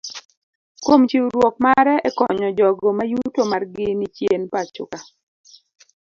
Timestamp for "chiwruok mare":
1.09-1.93